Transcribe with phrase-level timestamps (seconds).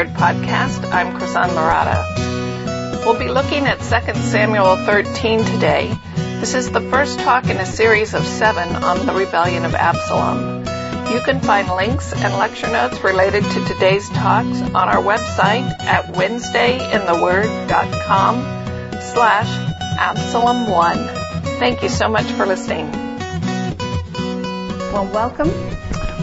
[0.00, 0.80] Word podcast.
[0.92, 3.04] I'm Krisan Marotta.
[3.04, 3.84] We'll be looking at 2
[4.30, 5.92] Samuel 13 today.
[6.40, 10.60] This is the first talk in a series of seven on the rebellion of Absalom.
[11.12, 16.14] You can find links and lecture notes related to today's talks on our website at
[16.14, 18.42] wednesdayintheword.com
[19.02, 19.48] slash
[19.98, 21.58] Absalom1.
[21.58, 22.90] Thank you so much for listening.
[24.92, 25.50] Well, welcome.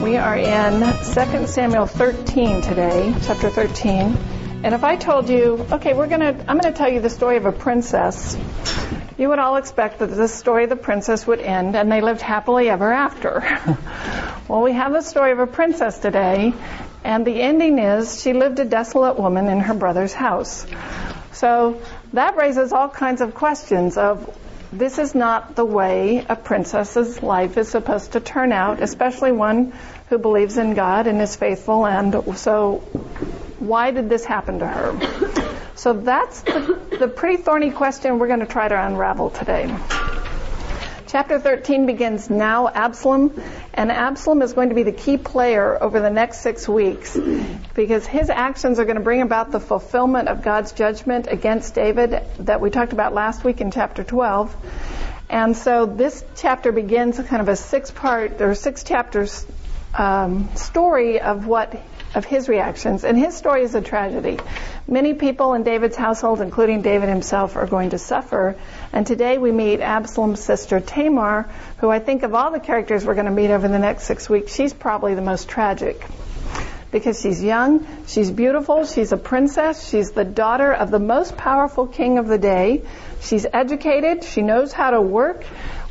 [0.01, 4.15] We are in 2 Samuel 13 today, chapter 13.
[4.63, 7.09] And if I told you, okay, we're going to, I'm going to tell you the
[7.09, 8.37] story of a princess,
[9.17, 12.21] you would all expect that the story of the princess would end and they lived
[12.21, 13.41] happily ever after.
[14.47, 16.53] well, we have the story of a princess today,
[17.03, 20.67] and the ending is she lived a desolate woman in her brother's house.
[21.33, 21.81] So
[22.13, 24.37] that raises all kinds of questions of
[24.71, 29.71] this is not the way a princess's life is supposed to turn out, especially one
[30.09, 31.85] who believes in God and is faithful.
[31.85, 32.77] And so,
[33.59, 35.43] why did this happen to her?
[35.77, 39.73] So that's the, the pretty thorny question we're going to try to unravel today.
[41.05, 43.39] Chapter 13 begins now Absalom,
[43.75, 47.15] and Absalom is going to be the key player over the next six weeks
[47.75, 52.23] because his actions are going to bring about the fulfillment of God's judgment against David
[52.39, 54.55] that we talked about last week in chapter 12.
[55.29, 59.45] And so this chapter begins kind of a six part or six chapters
[59.93, 61.81] um, story of what
[62.15, 63.03] of his reactions.
[63.03, 64.39] And his story is a tragedy.
[64.87, 68.55] Many people in David's household, including David himself, are going to suffer.
[68.93, 71.49] And today we meet Absalom's sister Tamar,
[71.79, 74.29] who I think of all the characters we're going to meet over the next six
[74.29, 76.03] weeks, she's probably the most tragic.
[76.89, 81.85] Because she's young, she's beautiful, she's a princess, she's the daughter of the most powerful
[81.85, 82.83] king of the day,
[83.19, 85.43] she's educated, she knows how to work,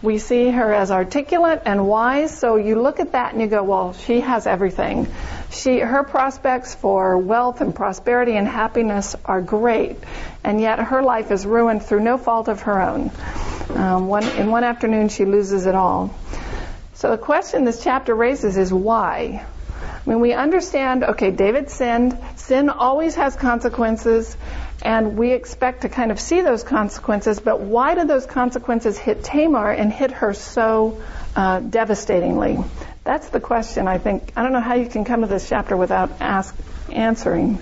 [0.07, 3.65] we see her as articulate and wise, so you look at that and you go,
[3.65, 5.09] well, she has everything.
[5.51, 9.97] She, her prospects for wealth and prosperity and happiness are great,
[10.45, 13.11] and yet her life is ruined through no fault of her own.
[13.71, 16.15] Um, one, in one afternoon, she loses it all.
[16.95, 19.45] So the question this chapter raises is why?
[20.07, 22.17] I mean, we understand, okay, David sinned.
[22.37, 24.37] Sin always has consequences
[24.87, 29.25] and we expect to kind of see those consequences, but why did those consequences hit
[29.25, 31.03] Tamar and hit her so
[31.35, 32.59] uh, devastatingly?
[33.03, 34.33] That's the question, I think.
[34.37, 36.55] I don't know how you can come to this chapter without ask,
[36.93, 37.59] answering.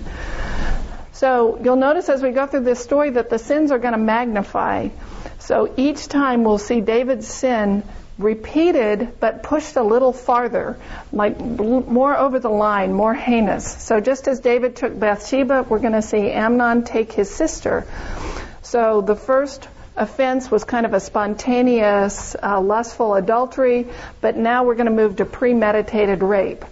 [1.13, 3.99] So you'll notice as we go through this story that the sins are going to
[3.99, 4.89] magnify.
[5.39, 7.81] So each time we'll see David's sin
[8.17, 10.77] repeated but pushed a little farther,
[11.11, 13.65] like more over the line, more heinous.
[13.83, 17.85] So just as David took Bathsheba, we're going to see Amnon take his sister.
[18.61, 19.67] So the first
[19.97, 23.87] offense was kind of a spontaneous, uh, lustful adultery,
[24.21, 26.65] but now we're going to move to premeditated rape.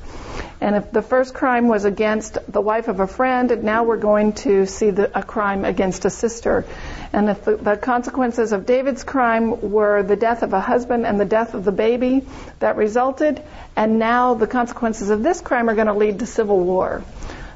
[0.63, 4.31] And if the first crime was against the wife of a friend, now we're going
[4.43, 6.65] to see the, a crime against a sister.
[7.11, 11.19] And if the, the consequences of David's crime were the death of a husband and
[11.19, 12.25] the death of the baby
[12.59, 13.43] that resulted,
[13.75, 17.03] and now the consequences of this crime are going to lead to civil war.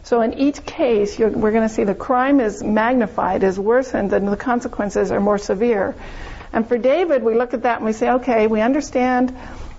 [0.03, 4.27] So in each case, we're going to see the crime is magnified, is worsened, and
[4.27, 5.95] the consequences are more severe.
[6.51, 9.33] And for David, we look at that and we say, okay, we understand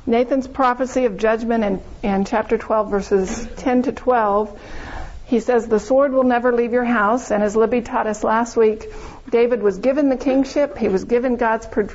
[0.08, 4.58] Nathan's prophecy of judgment in, in chapter 12, verses 10 to 12,
[5.26, 7.30] he says, The sword will never leave your house.
[7.30, 8.90] And as Libby taught us last week,
[9.28, 11.88] David was given the kingship, he was given God's pro-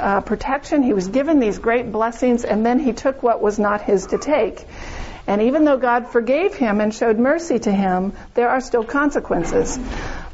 [0.00, 3.82] uh, protection, he was given these great blessings, and then he took what was not
[3.82, 4.66] his to take.
[5.28, 9.78] And even though God forgave him and showed mercy to him, there are still consequences.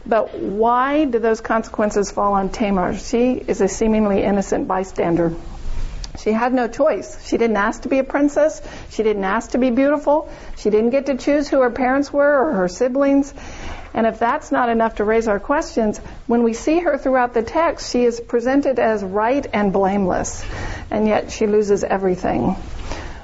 [0.07, 2.97] But why do those consequences fall on Tamar?
[2.97, 5.35] She is a seemingly innocent bystander.
[6.19, 7.25] She had no choice.
[7.27, 8.63] She didn't ask to be a princess.
[8.91, 10.31] She didn't ask to be beautiful.
[10.57, 13.33] She didn't get to choose who her parents were or her siblings.
[13.95, 17.43] And if that's not enough to raise our questions, when we see her throughout the
[17.43, 20.45] text, she is presented as right and blameless.
[20.91, 22.57] And yet she loses everything.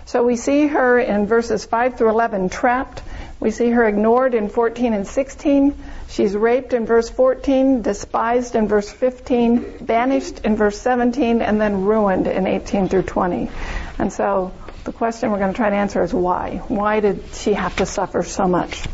[0.06, 3.02] So we see her in verses 5 through 11 trapped.
[3.38, 5.74] We see her ignored in 14 and 16.
[6.12, 11.86] She's raped in verse 14, despised in verse 15, banished in verse 17, and then
[11.86, 13.50] ruined in 18 through 20.
[13.98, 14.52] And so
[14.84, 16.60] the question we're going to try to answer is why?
[16.68, 18.84] Why did she have to suffer so much?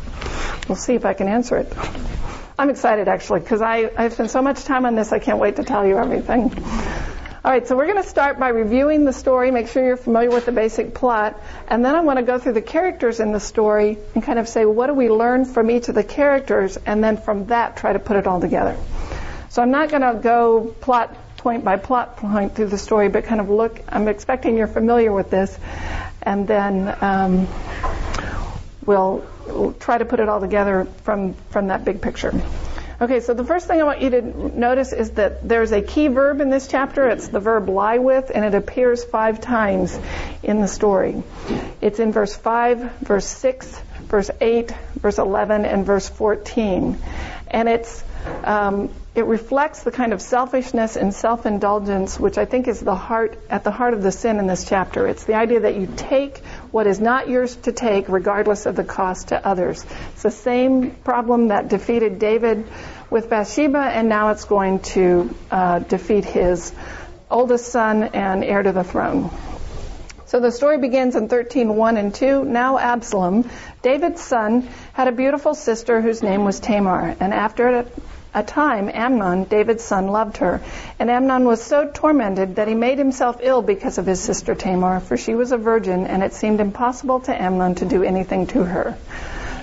[0.69, 1.73] We'll see if I can answer it.
[2.57, 5.57] I'm excited actually because I, I've spent so much time on this I can't wait
[5.57, 6.51] to tell you everything.
[7.41, 10.29] All right, so we're going to start by reviewing the story, make sure you're familiar
[10.29, 11.39] with the basic plot,
[11.69, 14.49] and then I want to go through the characters in the story and kind of
[14.49, 17.93] say what do we learn from each of the characters, and then from that try
[17.93, 18.75] to put it all together.
[19.47, 23.23] So I'm not going to go plot point by plot point through the story, but
[23.23, 23.79] kind of look.
[23.87, 25.57] I'm expecting you're familiar with this,
[26.21, 27.47] and then um,
[28.85, 29.23] we'll
[29.79, 32.33] try to put it all together from, from that big picture.
[33.01, 36.09] Okay, so the first thing I want you to notice is that there's a key
[36.09, 37.07] verb in this chapter.
[37.07, 39.97] It's the verb lie with, and it appears five times
[40.43, 41.23] in the story.
[41.79, 46.97] It's in verse 5, verse 6, verse 8, verse 11, and verse 14.
[47.47, 48.03] And it's
[48.43, 53.37] um, it reflects the kind of selfishness and self-indulgence which I think is the heart
[53.49, 55.07] at the heart of the sin in this chapter.
[55.07, 58.83] It's the idea that you take what is not yours to take regardless of the
[58.83, 59.85] cost to others.
[60.13, 62.65] It's the same problem that defeated David
[63.09, 66.73] with Bathsheba and now it's going to uh, defeat his
[67.29, 69.31] oldest son and heir to the throne.
[70.25, 72.45] So the story begins in 13:1 and 2.
[72.45, 73.49] Now Absalom,
[73.81, 77.87] David's son, had a beautiful sister whose name was Tamar, and after
[78.33, 80.61] a time Amnon, David's son, loved her.
[80.99, 84.99] And Amnon was so tormented that he made himself ill because of his sister Tamar,
[84.99, 88.63] for she was a virgin, and it seemed impossible to Amnon to do anything to
[88.63, 88.97] her.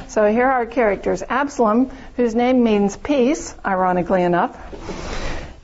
[0.08, 1.22] So here are our characters.
[1.28, 4.56] Absalom, whose name means peace, ironically enough,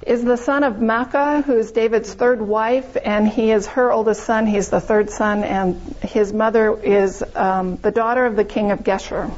[0.06, 4.24] is the son of Maacah, who is David's third wife, and he is her oldest
[4.24, 4.46] son.
[4.46, 8.80] He's the third son, and his mother is um, the daughter of the king of
[8.80, 9.30] Geshur.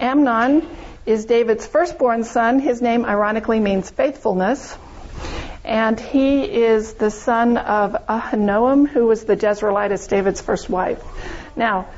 [0.00, 0.66] Amnon
[1.08, 2.58] is David's firstborn son.
[2.58, 4.76] His name ironically means faithfulness.
[5.64, 11.02] And he is the son of Ahinoam, who was the Jezreelitess, David's first wife.
[11.56, 11.88] Now,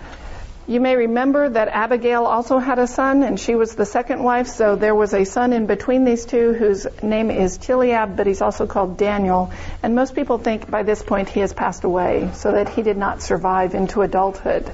[0.71, 4.47] you may remember that Abigail also had a son, and she was the second wife,
[4.47, 8.41] so there was a son in between these two whose name is Chileab, but he's
[8.41, 9.51] also called Daniel.
[9.83, 12.97] And most people think by this point he has passed away, so that he did
[12.97, 14.73] not survive into adulthood,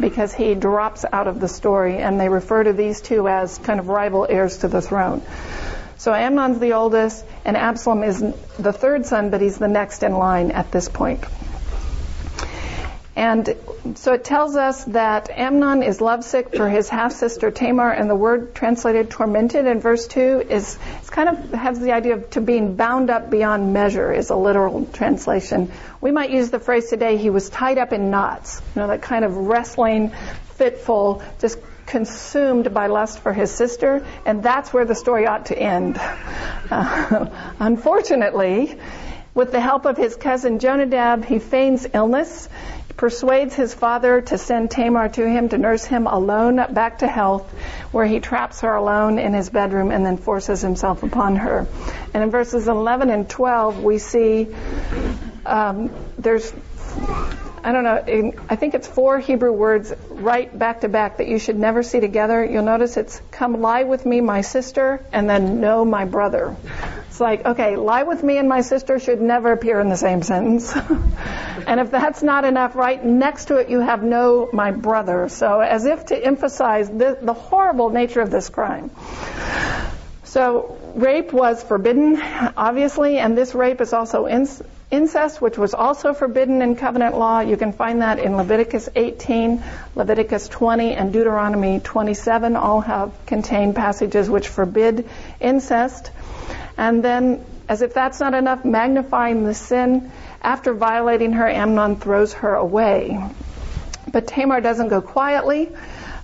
[0.00, 3.78] because he drops out of the story, and they refer to these two as kind
[3.78, 5.22] of rival heirs to the throne.
[5.96, 8.18] So Amnon's the oldest, and Absalom is
[8.58, 11.22] the third son, but he's the next in line at this point.
[13.16, 13.56] And
[13.94, 18.14] so it tells us that Amnon is lovesick for his half sister Tamar, and the
[18.14, 22.76] word translated tormented in verse 2 is kind of has the idea of to being
[22.76, 25.72] bound up beyond measure, is a literal translation.
[26.02, 29.00] We might use the phrase today, he was tied up in knots, you know, that
[29.00, 30.12] kind of wrestling,
[30.56, 35.58] fitful, just consumed by lust for his sister, and that's where the story ought to
[35.58, 35.98] end.
[36.68, 38.76] Uh, unfortunately,
[39.32, 42.48] with the help of his cousin Jonadab, he feigns illness
[42.96, 47.50] persuades his father to send Tamar to him to nurse him alone back to health,
[47.92, 51.66] where he traps her alone in his bedroom and then forces himself upon her.
[52.14, 54.48] And in verses 11 and 12, we see
[55.44, 56.52] um, there's
[57.66, 61.40] I don't know, I think it's four Hebrew words right back to back that you
[61.40, 62.44] should never see together.
[62.44, 66.54] You'll notice it's come lie with me, my sister, and then know my brother.
[67.08, 70.22] It's like, okay, lie with me and my sister should never appear in the same
[70.22, 70.72] sentence.
[71.66, 75.28] and if that's not enough, right next to it you have know my brother.
[75.28, 78.92] So as if to emphasize the, the horrible nature of this crime.
[80.22, 82.20] So rape was forbidden,
[82.56, 84.26] obviously, and this rape is also
[84.90, 87.40] incest, which was also forbidden in covenant law.
[87.40, 89.62] You can find that in Leviticus 18,
[89.94, 96.10] Leviticus 20, and Deuteronomy 27 all have contained passages which forbid incest.
[96.78, 100.10] And then, as if that's not enough, magnifying the sin,
[100.40, 103.22] after violating her, Amnon throws her away.
[104.10, 105.72] But Tamar doesn't go quietly.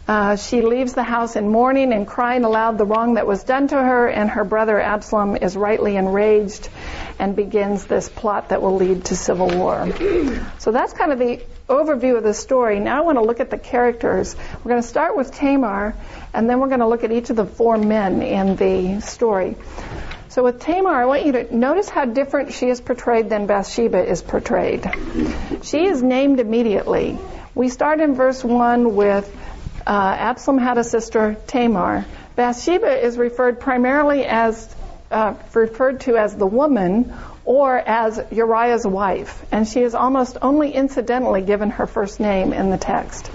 [0.08, 3.68] Uh, she leaves the house in mourning and crying aloud the wrong that was done
[3.68, 6.68] to her, and her brother Absalom is rightly enraged
[7.20, 9.88] and begins this plot that will lead to civil war.
[10.58, 12.78] So that's kind of the overview of the story.
[12.78, 14.36] Now I want to look at the characters.
[14.62, 15.94] We're going to start with Tamar,
[16.32, 19.56] and then we're going to look at each of the four men in the story.
[20.28, 24.08] So with Tamar, I want you to notice how different she is portrayed than Bathsheba
[24.08, 24.90] is portrayed.
[25.62, 27.18] She is named immediately.
[27.54, 29.30] We start in verse 1 with
[29.86, 32.04] uh, Absalom had a sister, Tamar.
[32.36, 34.74] Bathsheba is referred primarily as
[35.10, 37.12] uh, referred to as the woman
[37.44, 42.70] or as Uriah's wife, and she is almost only incidentally given her first name in
[42.70, 43.26] the text.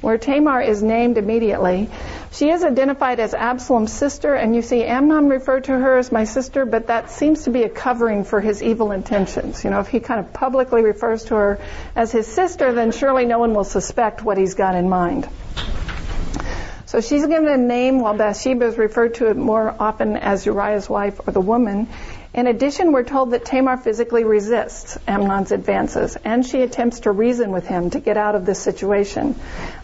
[0.00, 1.88] Where Tamar is named immediately,
[2.32, 6.24] she is identified as Absalom's sister, and you see Amnon referred to her as my
[6.24, 9.62] sister, but that seems to be a covering for his evil intentions.
[9.62, 11.60] You know, if he kind of publicly refers to her
[11.94, 15.28] as his sister, then surely no one will suspect what he's got in mind.
[16.92, 21.26] So she's given a name while Bathsheba is referred to more often as Uriah's wife
[21.26, 21.88] or the woman.
[22.34, 27.50] In addition, we're told that Tamar physically resists Amnon's advances and she attempts to reason
[27.50, 29.36] with him to get out of this situation.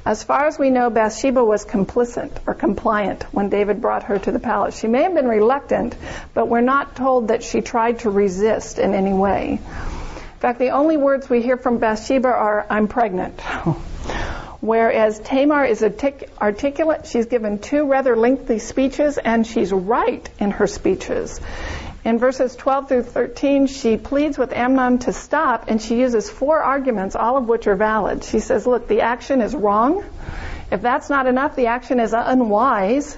[0.05, 4.31] As far as we know, Bathsheba was complicit or compliant when David brought her to
[4.31, 4.79] the palace.
[4.79, 5.97] She may have been reluctant,
[6.35, 9.53] but we're not told that she tried to resist in any way.
[9.53, 13.41] In fact, the only words we hear from Bathsheba are, I'm pregnant.
[14.61, 20.51] Whereas Tamar is artic- articulate, she's given two rather lengthy speeches, and she's right in
[20.51, 21.41] her speeches.
[22.05, 26.61] In verses 12 through 13, she pleads with Amnon to stop, and she uses four
[26.61, 28.25] arguments, all of which are valid.
[28.25, 30.05] She says, Look, the action is wrong.
[30.73, 33.17] If that's not enough, the action is unwise.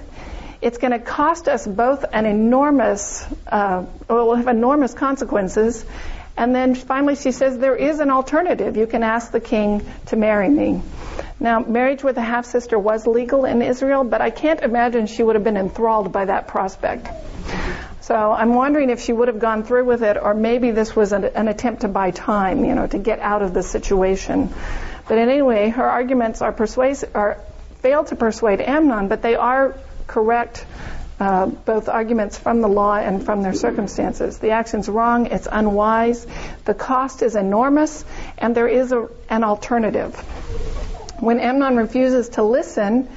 [0.61, 5.83] It's going to cost us both an enormous, uh, will have enormous consequences.
[6.37, 8.77] And then finally she says, there is an alternative.
[8.77, 10.81] You can ask the king to marry me.
[11.41, 15.23] Now, marriage with a half sister was legal in Israel, but I can't imagine she
[15.23, 17.09] would have been enthralled by that prospect.
[18.01, 21.13] So I'm wondering if she would have gone through with it, or maybe this was
[21.13, 24.53] an, an attempt to buy time, you know, to get out of the situation.
[25.07, 27.39] But anyway, her arguments are persuasive, are
[27.79, 30.63] fail to persuade Amnon, but they are correct
[31.19, 34.37] uh, both arguments from the law and from their circumstances.
[34.37, 36.27] The action's wrong, it's unwise,
[36.65, 38.05] the cost is enormous,
[38.37, 40.15] and there is a, an alternative.
[41.21, 43.07] When Amnon refuses to listen,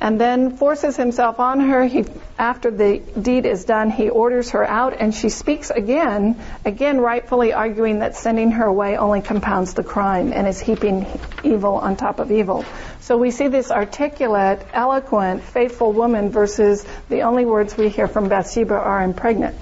[0.00, 1.84] and then forces himself on her.
[1.84, 2.04] He,
[2.38, 7.52] after the deed is done, he orders her out, and she speaks again, again rightfully
[7.52, 11.06] arguing that sending her away only compounds the crime and is heaping
[11.42, 12.64] evil on top of evil.
[13.00, 18.28] So we see this articulate, eloquent, faithful woman versus the only words we hear from
[18.28, 19.54] Bathsheba are impregnate.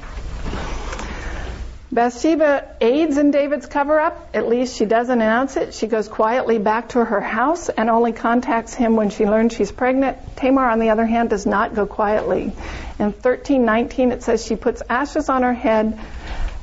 [1.94, 4.30] Bathsheba aids in David's cover up.
[4.34, 5.74] At least she doesn't announce it.
[5.74, 9.70] She goes quietly back to her house and only contacts him when she learns she's
[9.70, 10.18] pregnant.
[10.34, 12.52] Tamar, on the other hand, does not go quietly.
[12.98, 15.96] In 1319, it says she puts ashes on her head,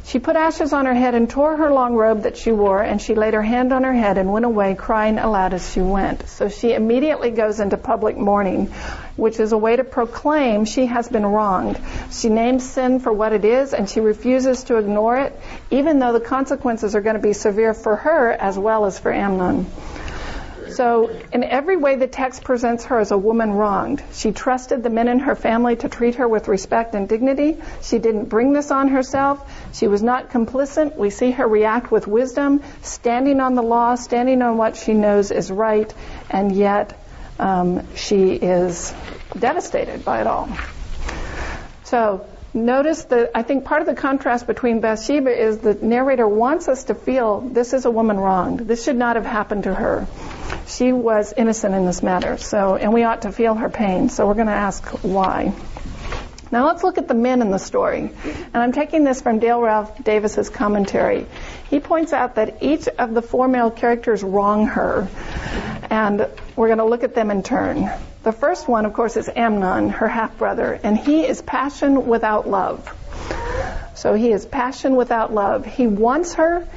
[0.04, 3.02] she put ashes on her head and tore her long robe that she wore, and
[3.02, 6.28] she laid her hand on her head and went away, crying aloud as she went.
[6.28, 8.68] So she immediately goes into public mourning,
[9.16, 11.80] which is a way to proclaim she has been wronged.
[12.12, 15.40] She names sin for what it is, and she refuses to ignore it,
[15.70, 19.14] even though the consequences are going to be severe for her as well as for
[19.14, 19.68] Amnon.
[20.82, 24.02] So, in every way, the text presents her as a woman wronged.
[24.14, 27.58] She trusted the men in her family to treat her with respect and dignity.
[27.84, 29.48] She didn't bring this on herself.
[29.76, 30.98] She was not complicit.
[30.98, 35.30] We see her react with wisdom, standing on the law, standing on what she knows
[35.30, 35.94] is right,
[36.32, 37.00] and yet
[37.38, 38.92] um, she is
[39.38, 40.50] devastated by it all.
[41.84, 46.68] So, Notice that I think part of the contrast between Bathsheba is the narrator wants
[46.68, 48.60] us to feel this is a woman wronged.
[48.60, 50.06] This should not have happened to her.
[50.72, 52.38] She was innocent in this matter.
[52.38, 54.10] So, and we ought to feel her pain.
[54.10, 55.54] So we're going to ask why.
[56.52, 58.12] Now let's look at the men in the story.
[58.26, 61.26] And I'm taking this from Dale Ralph Davis's commentary.
[61.70, 65.08] He points out that each of the four male characters wrong her.
[65.90, 67.90] And we're going to look at them in turn.
[68.24, 72.48] The first one, of course, is Amnon, her half brother, and he is passion without
[72.48, 72.88] love.
[73.96, 75.66] So he is passion without love.
[75.66, 76.68] He wants her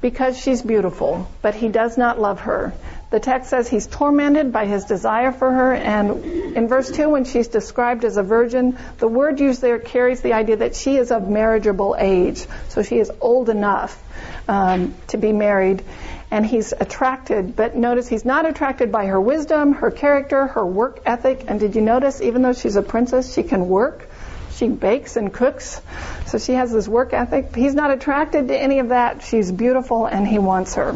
[0.00, 2.72] because she's beautiful, but he does not love her.
[3.10, 6.24] The text says he's tormented by his desire for her, and
[6.56, 10.32] in verse 2, when she's described as a virgin, the word used there carries the
[10.32, 14.00] idea that she is of marriageable age, so she is old enough
[14.48, 15.82] um, to be married
[16.30, 21.00] and he's attracted, but notice he's not attracted by her wisdom, her character, her work
[21.04, 21.44] ethic.
[21.48, 24.08] And did you notice, even though she's a princess, she can work?
[24.52, 25.80] She bakes and cooks.
[26.26, 27.54] So she has this work ethic.
[27.56, 29.22] He's not attracted to any of that.
[29.22, 30.94] She's beautiful and he wants her.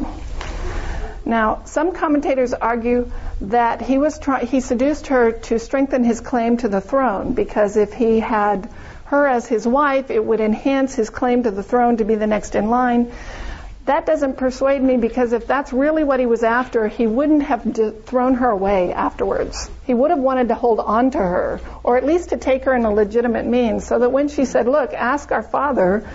[1.26, 6.59] Now, some commentators argue that he was try- he seduced her to strengthen his claim
[6.59, 8.69] to the throne because if he had
[9.07, 12.26] her as his wife, it would enhance his claim to the throne to be the
[12.26, 13.12] next in line.
[13.87, 17.64] That doesn't persuade me because if that's really what he was after, he wouldn't have
[18.07, 19.71] thrown her away afterwards.
[19.85, 22.75] He would have wanted to hold on to her, or at least to take her
[22.75, 26.07] in a legitimate means, so that when she said, Look, ask our father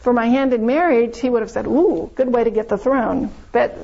[0.00, 2.78] for my hand in marriage, he would have said, Ooh, good way to get the
[2.78, 3.30] throne.
[3.52, 3.78] But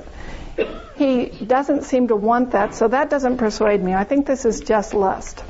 [0.97, 3.95] he doesn't seem to want that, so that doesn't persuade me.
[3.95, 5.43] I think this is just lust.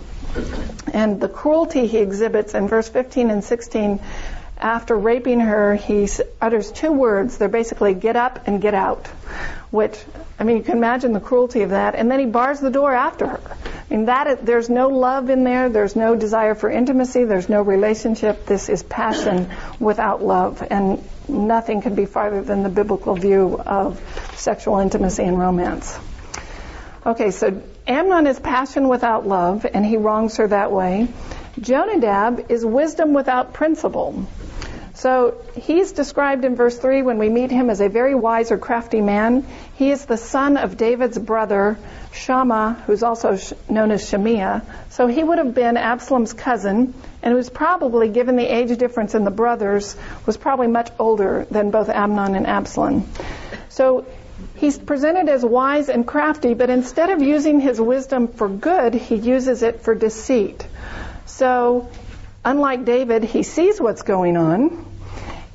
[0.93, 4.01] And the cruelty he exhibits in verse 15 and 16
[4.61, 6.09] after raping her, he
[6.41, 7.39] utters two words.
[7.39, 9.07] They're basically get up and get out,
[9.71, 9.99] which,
[10.39, 11.95] I mean, you can imagine the cruelty of that.
[11.95, 13.57] And then he bars the door after her.
[13.91, 15.69] I mean, that, there's no love in there.
[15.69, 17.25] There's no desire for intimacy.
[17.25, 18.47] There's no relationship.
[18.47, 20.65] This is passion without love.
[20.71, 24.01] And nothing could be farther than the biblical view of
[24.37, 25.99] sexual intimacy and romance.
[27.05, 31.09] Okay, so Amnon is passion without love, and he wrongs her that way.
[31.61, 34.25] Jonadab is wisdom without principle.
[35.01, 38.59] So he's described in verse 3 when we meet him as a very wise or
[38.59, 39.47] crafty man.
[39.77, 41.79] He is the son of David's brother,
[42.13, 44.61] Shammah, who's also known as Shemiah.
[44.91, 46.93] So he would have been Absalom's cousin,
[47.23, 51.71] and was probably, given the age difference in the brothers, was probably much older than
[51.71, 53.09] both Amnon and Absalom.
[53.71, 54.05] So
[54.57, 59.15] He's presented as wise and crafty, but instead of using his wisdom for good, he
[59.15, 60.67] uses it for deceit.
[61.25, 61.89] So,
[62.45, 64.90] unlike David, he sees what's going on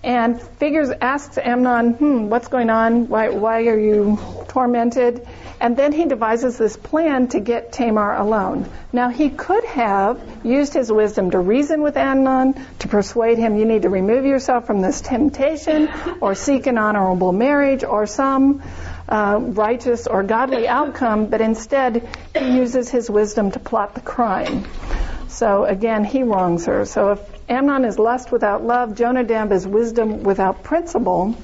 [0.05, 3.09] and figures, asks Amnon, hmm, what's going on?
[3.09, 4.19] Why, why are you
[4.49, 5.27] tormented?
[5.59, 8.69] And then he devises this plan to get Tamar alone.
[8.93, 13.65] Now, he could have used his wisdom to reason with Amnon, to persuade him, you
[13.65, 15.89] need to remove yourself from this temptation,
[16.21, 18.61] or seek an honorable marriage, or some
[19.09, 22.07] uh, righteous or godly outcome, but instead
[22.37, 24.65] he uses his wisdom to plot the crime.
[25.27, 26.85] So again, he wrongs her.
[26.85, 31.35] So if Amnon is lust without love, Jonadab is wisdom without principle.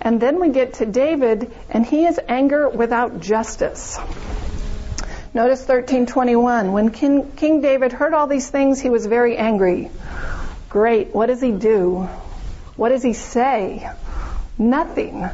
[0.00, 3.98] And then we get to David, and he is anger without justice.
[5.34, 6.72] Notice 1321.
[6.72, 9.90] When King, King David heard all these things, he was very angry.
[10.68, 11.14] Great.
[11.14, 12.08] What does he do?
[12.76, 13.88] What does he say?
[14.56, 15.28] Nothing.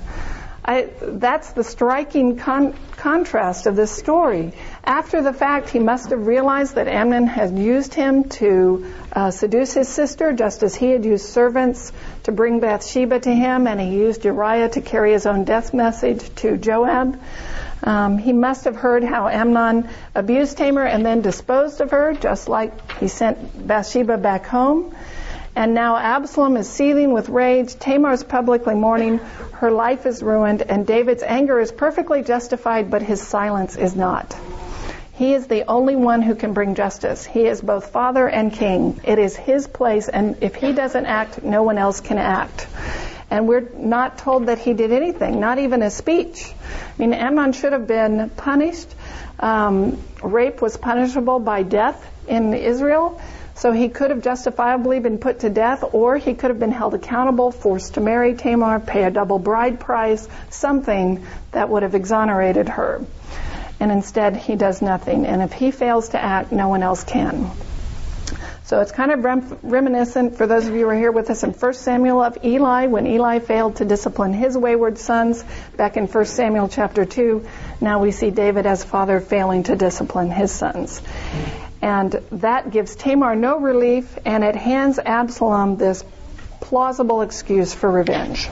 [0.64, 4.52] I, that's the striking con- contrast of this story.
[4.86, 9.72] After the fact, he must have realized that Amnon had used him to uh, seduce
[9.72, 11.90] his sister, just as he had used servants
[12.24, 16.34] to bring Bathsheba to him, and he used Uriah to carry his own death message
[16.36, 17.18] to Joab.
[17.82, 22.50] Um, he must have heard how Amnon abused Tamar and then disposed of her, just
[22.50, 24.94] like he sent Bathsheba back home.
[25.56, 27.74] And now Absalom is seething with rage.
[27.78, 29.16] Tamar is publicly mourning.
[29.52, 30.60] Her life is ruined.
[30.60, 34.36] And David's anger is perfectly justified, but his silence is not.
[35.14, 37.24] He is the only one who can bring justice.
[37.24, 39.00] He is both father and king.
[39.04, 42.66] It is his place, and if he doesn't act, no one else can act.
[43.30, 46.52] And we're not told that he did anything, not even a speech.
[46.52, 48.92] I mean, Amnon should have been punished.
[49.38, 53.20] Um, rape was punishable by death in Israel.
[53.56, 56.94] So he could have justifiably been put to death, or he could have been held
[56.94, 62.68] accountable, forced to marry Tamar, pay a double bride price, something that would have exonerated
[62.68, 63.00] her.
[63.80, 65.26] And instead, he does nothing.
[65.26, 67.50] And if he fails to act, no one else can.
[68.64, 71.42] So it's kind of rem- reminiscent for those of you who are here with us
[71.42, 75.44] in 1 Samuel of Eli, when Eli failed to discipline his wayward sons
[75.76, 77.46] back in 1 Samuel chapter 2.
[77.82, 81.02] Now we see David as father failing to discipline his sons.
[81.82, 86.02] And that gives Tamar no relief, and it hands Absalom this
[86.60, 88.48] plausible excuse for revenge.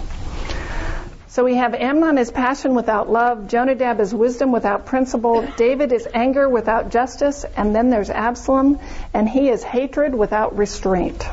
[1.32, 6.06] So we have Amnon is passion without love, Jonadab is wisdom without principle, David is
[6.12, 8.78] anger without justice, and then there's Absalom,
[9.14, 11.26] and he is hatred without restraint.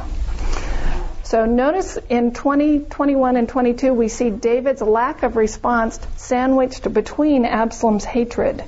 [1.23, 7.43] So notice in 20, 21, and 22, we see David's lack of response sandwiched between
[7.43, 8.63] Absalom's hatred.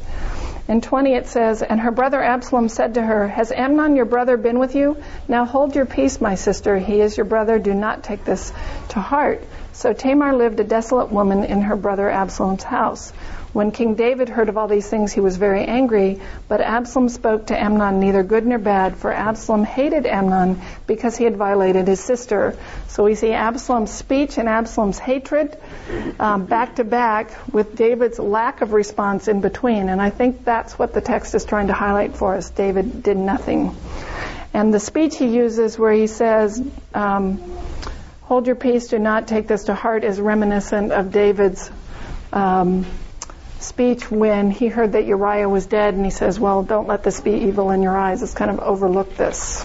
[0.67, 4.35] In 20 it says, And her brother Absalom said to her, Has Amnon your brother
[4.35, 4.97] been with you?
[5.29, 6.77] Now hold your peace, my sister.
[6.77, 7.57] He is your brother.
[7.57, 8.51] Do not take this
[8.89, 9.41] to heart.
[9.73, 13.11] So Tamar lived a desolate woman in her brother Absalom's house.
[13.53, 17.47] When King David heard of all these things, he was very angry, but Absalom spoke
[17.47, 21.99] to Amnon neither good nor bad, for Absalom hated Amnon because he had violated his
[21.99, 22.57] sister.
[22.87, 25.57] So we see Absalom's speech and Absalom's hatred
[26.17, 29.89] um, back to back with David's lack of response in between.
[29.89, 32.49] And I think that's what the text is trying to highlight for us.
[32.51, 33.75] David did nothing.
[34.53, 36.61] And the speech he uses where he says,
[36.93, 37.41] um,
[38.31, 41.69] hold your peace, do not take this to heart, is reminiscent of David's
[42.31, 42.85] um,
[43.59, 47.19] speech when he heard that Uriah was dead, and he says, Well, don't let this
[47.19, 48.21] be evil in your eyes.
[48.21, 49.61] Let's kind of overlook this.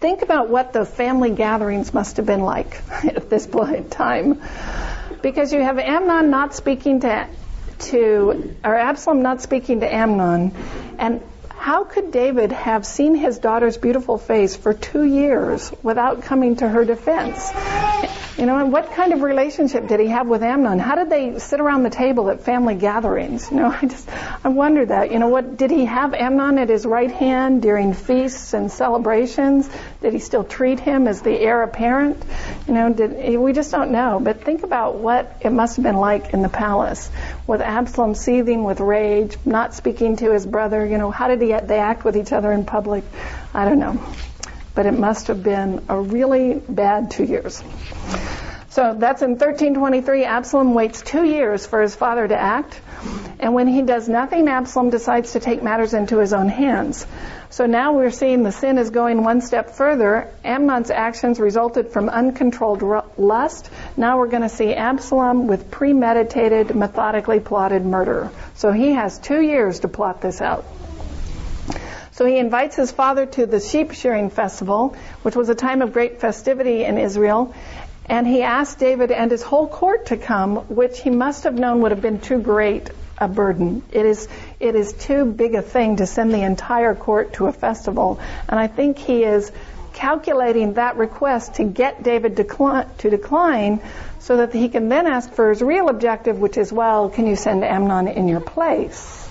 [0.00, 4.40] Think about what the family gatherings must have been like at this point in time.
[5.20, 7.28] Because you have Amnon not speaking to,
[7.90, 10.54] to, or Absalom not speaking to Amnon,
[10.98, 11.20] and
[11.64, 16.68] how could David have seen his daughter's beautiful face for two years without coming to
[16.68, 17.50] her defense?
[18.36, 20.80] You know, and what kind of relationship did he have with Amnon?
[20.80, 23.48] How did they sit around the table at family gatherings?
[23.48, 24.08] You know, I just,
[24.44, 25.12] I wonder that.
[25.12, 29.70] You know, what, did he have Amnon at his right hand during feasts and celebrations?
[30.02, 32.24] Did he still treat him as the heir apparent?
[32.66, 34.18] You know, did, we just don't know.
[34.20, 37.08] But think about what it must have been like in the palace
[37.46, 40.84] with Absalom seething with rage, not speaking to his brother.
[40.84, 43.04] You know, how did he, they act with each other in public?
[43.54, 44.02] I don't know
[44.74, 47.62] but it must have been a really bad two years.
[48.74, 50.24] So that's in 1323.
[50.24, 52.80] Absalom waits two years for his father to act.
[53.38, 57.06] And when he does nothing, Absalom decides to take matters into his own hands.
[57.50, 60.28] So now we're seeing the sin is going one step further.
[60.42, 62.82] Amnon's actions resulted from uncontrolled
[63.16, 63.70] lust.
[63.96, 68.32] Now we're going to see Absalom with premeditated, methodically plotted murder.
[68.56, 70.64] So he has two years to plot this out.
[72.14, 75.92] So he invites his father to the sheep shearing festival, which was a time of
[75.92, 77.52] great festivity in Israel.
[78.06, 81.80] And he asked David and his whole court to come, which he must have known
[81.80, 83.82] would have been too great a burden.
[83.90, 84.28] It is,
[84.60, 88.20] it is too big a thing to send the entire court to a festival.
[88.48, 89.50] And I think he is
[89.94, 93.80] calculating that request to get David to decline
[94.20, 97.34] so that he can then ask for his real objective, which is, well, can you
[97.34, 99.28] send Amnon in your place?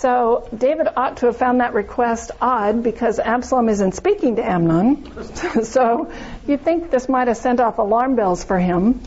[0.00, 5.04] So David ought to have found that request odd because Absalom isn't speaking to Amnon.
[5.62, 6.10] so
[6.46, 9.02] you think this might have sent off alarm bells for him.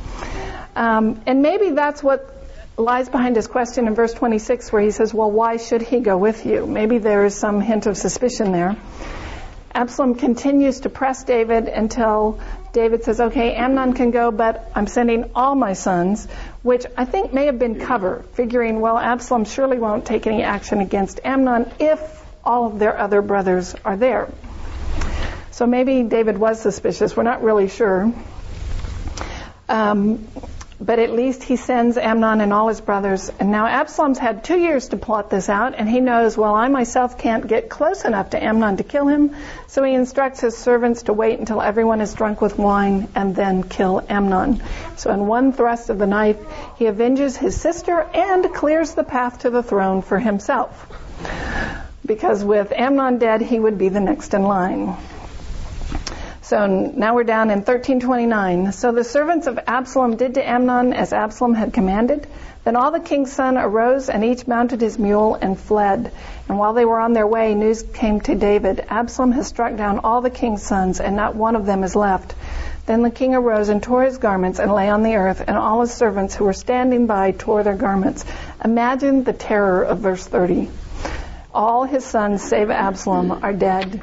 [0.76, 2.30] Um, and maybe that's what
[2.78, 6.16] lies behind his question in verse 26 where he says, well, why should he go
[6.16, 6.68] with you?
[6.68, 8.76] Maybe there is some hint of suspicion there.
[9.74, 12.40] Absalom continues to press David until
[12.72, 16.28] David says, okay, Amnon can go, but I'm sending all my sons,
[16.64, 20.80] which I think may have been cover, figuring, well, Absalom surely won't take any action
[20.80, 22.00] against Amnon if
[22.44, 24.30] all of their other brothers are there.
[25.52, 27.16] So maybe David was suspicious.
[27.16, 28.12] We're not really sure.
[29.70, 30.28] Um,
[30.80, 33.32] but at least he sends Amnon and all his brothers.
[33.40, 36.68] And now Absalom's had two years to plot this out, and he knows, well, I
[36.68, 39.36] myself can't get close enough to Amnon to kill him.
[39.68, 43.64] So he instructs his servants to wait until everyone is drunk with wine and then
[43.64, 44.62] kill Amnon.
[44.98, 46.38] So in one thrust of the knife,
[46.78, 50.88] he avenges his sister and clears the path to the throne for himself.
[52.06, 54.98] Because with Amnon dead, he would be the next in line.
[56.44, 58.74] So now we're down in 1329.
[58.74, 62.28] So the servants of Absalom did to Amnon as Absalom had commanded.
[62.66, 66.12] Then all the king's sons arose and each mounted his mule and fled.
[66.50, 68.86] And while they were on their way, news came to David.
[68.90, 72.36] Absalom has struck down all the king's sons and not one of them is left.
[72.88, 75.80] Then the king arose and tore his garments and lay on the earth, and all
[75.80, 78.26] his servants who were standing by tore their garments.
[78.66, 80.70] Imagine the terror of verse 30
[81.54, 84.02] all his sons, save Absalom, are dead.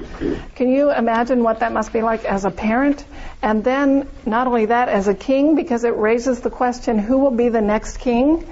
[0.54, 3.04] Can you imagine what that must be like as a parent?
[3.42, 7.30] And then, not only that, as a king, because it raises the question who will
[7.30, 8.46] be the next king?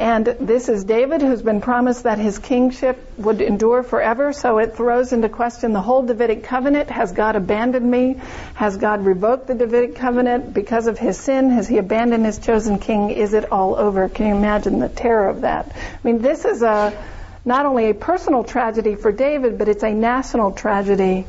[0.00, 4.32] And this is David, who's been promised that his kingship would endure forever.
[4.32, 6.88] So it throws into question the whole Davidic covenant.
[6.88, 8.18] Has God abandoned me?
[8.54, 11.50] Has God revoked the Davidic covenant because of his sin?
[11.50, 13.10] Has he abandoned his chosen king?
[13.10, 14.08] Is it all over?
[14.08, 15.70] Can you imagine the terror of that?
[15.76, 16.96] I mean, this is a
[17.44, 21.26] not only a personal tragedy for David, but it's a national tragedy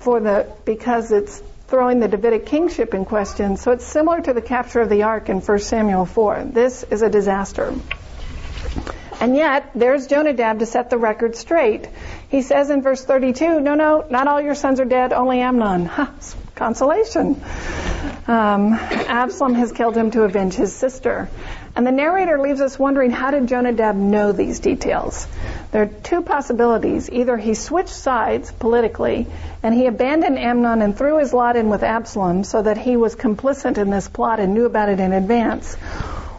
[0.00, 3.56] for the because it's throwing the Davidic kingship in question.
[3.56, 6.44] So it's similar to the capture of the ark in 1 Samuel 4.
[6.52, 7.74] This is a disaster.
[9.20, 11.88] And yet, there's Jonadab to set the record straight.
[12.28, 15.86] He says in verse 32, no, no, not all your sons are dead, only Amnon.
[15.86, 16.12] Ha,
[16.54, 17.40] consolation.
[18.28, 21.28] Um, Absalom has killed him to avenge his sister.
[21.74, 25.26] And the narrator leaves us wondering how did Jonadab know these details?
[25.70, 27.08] There are two possibilities.
[27.10, 29.26] Either he switched sides politically
[29.62, 33.14] and he abandoned Amnon and threw his lot in with Absalom so that he was
[33.14, 35.76] complicit in this plot and knew about it in advance.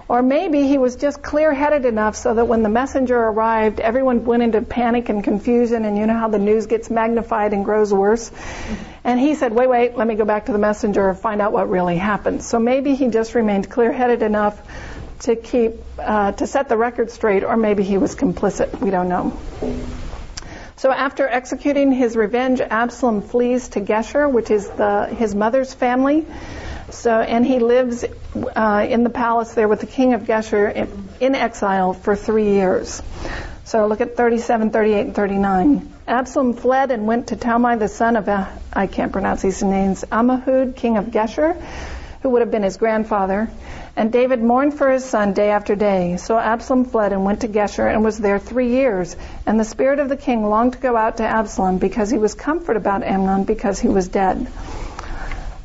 [0.10, 4.26] Or maybe he was just clear headed enough so that when the messenger arrived, everyone
[4.26, 7.94] went into panic and confusion, and you know how the news gets magnified and grows
[7.94, 8.32] worse.
[9.04, 11.52] And he said, wait, wait, let me go back to the messenger and find out
[11.52, 12.44] what really happened.
[12.44, 14.60] So maybe he just remained clear headed enough
[15.20, 18.80] to keep, uh, to set the record straight, or maybe he was complicit.
[18.80, 19.40] We don't know.
[20.78, 26.26] So after executing his revenge, Absalom flees to Geshur, which is the, his mother's family.
[26.92, 28.06] So, and he lives
[28.56, 32.52] uh, in the palace there with the king of Geshur in, in, exile for three
[32.52, 33.02] years.
[33.66, 35.94] So look at 37, 38, and 39.
[36.08, 40.04] Absalom fled and went to Talmai, the son of, uh, I can't pronounce these names,
[40.12, 41.56] Ammihud, king of Geshur,
[42.22, 43.50] who would have been his grandfather.
[43.96, 46.18] And David mourned for his son day after day.
[46.18, 49.16] So Absalom fled and went to Geshur and was there three years.
[49.46, 52.34] And the spirit of the king longed to go out to Absalom because he was
[52.34, 54.48] comforted about Amnon because he was dead.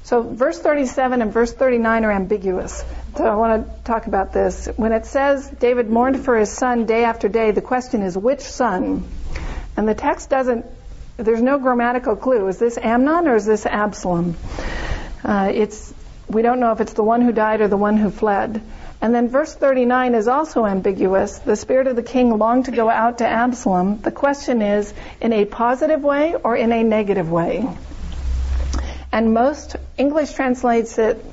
[0.04, 2.84] So verse 37 and verse 39 are ambiguous.
[3.16, 4.68] So I want to talk about this.
[4.76, 8.40] When it says David mourned for his son day after day, the question is which
[8.40, 9.08] son?
[9.78, 10.66] And the text doesn't,
[11.16, 12.46] there's no grammatical clue.
[12.48, 14.36] Is this Amnon or is this Absalom?
[15.24, 15.94] Uh, it's,
[16.28, 18.60] we don't know if it's the one who died or the one who fled.
[19.00, 21.38] And then verse 39 is also ambiguous.
[21.38, 24.02] The spirit of the king longed to go out to Absalom.
[24.02, 27.66] The question is, in a positive way or in a negative way?
[29.14, 31.24] And most English translates it,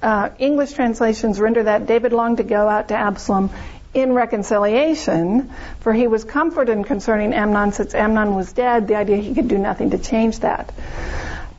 [0.00, 3.50] uh, English translations render that David longed to go out to Absalom
[3.92, 9.34] in reconciliation, for he was comforted concerning Amnon since Amnon was dead, the idea he
[9.34, 10.72] could do nothing to change that.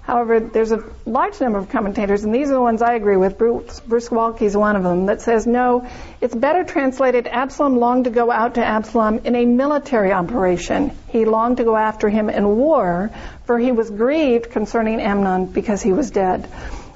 [0.05, 3.39] However, there's a large number of commentators, and these are the ones I agree with.
[3.39, 5.87] Bruce, Bruce Waltke is one of them that says no,
[6.21, 7.25] it's better translated.
[7.25, 10.91] Absalom longed to go out to Absalom in a military operation.
[11.07, 13.09] He longed to go after him in war,
[13.45, 16.47] for he was grieved concerning Amnon because he was dead.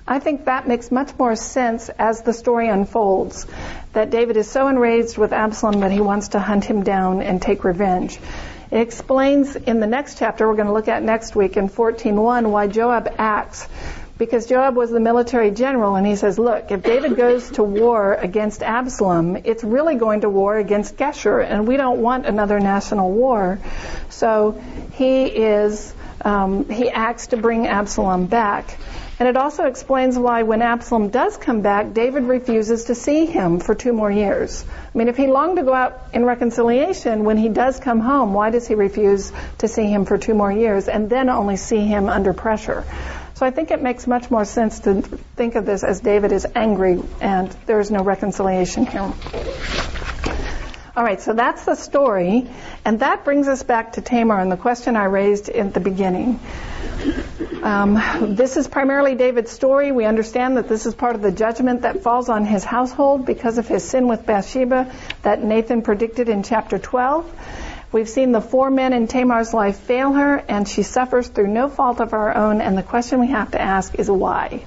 [0.08, 3.48] I think that makes much more sense as the story unfolds.
[3.94, 7.42] That David is so enraged with Absalom that he wants to hunt him down and
[7.42, 8.20] take revenge.
[8.72, 12.52] It explains in the next chapter we're going to look at next week in 14:1
[12.52, 13.68] why Joab acts
[14.20, 18.14] because Joab was the military general and he says, look, if David goes to war
[18.14, 23.12] against Absalom, it's really going to war against Geshur and we don't want another national
[23.12, 23.60] war.
[24.10, 28.78] So he is, um, he acts to bring Absalom back.
[29.20, 33.60] And it also explains why when Absalom does come back, David refuses to see him
[33.60, 34.64] for two more years.
[34.70, 38.34] I mean, if he longed to go out in reconciliation, when he does come home,
[38.34, 41.86] why does he refuse to see him for two more years and then only see
[41.86, 42.86] him under pressure?
[43.34, 45.02] So I think it makes much more sense to
[45.36, 49.12] think of this as David is angry and there is no reconciliation here.
[50.96, 52.50] All right, so that's the story,
[52.84, 56.40] and that brings us back to Tamar and the question I raised at the beginning.
[57.64, 59.92] Um, this is primarily David's story.
[59.92, 63.58] We understand that this is part of the judgment that falls on his household because
[63.58, 64.94] of his sin with Bathsheba
[65.24, 67.32] that Nathan predicted in chapter 12.
[67.92, 71.70] We've seen the four men in Tamar's life fail her, and she suffers through no
[71.70, 72.62] fault of her own.
[72.62, 74.64] And the question we have to ask is why?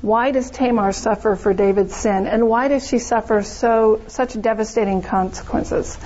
[0.00, 5.02] Why does Tamar suffer for David's sin, and why does she suffer so such devastating
[5.02, 5.98] consequences?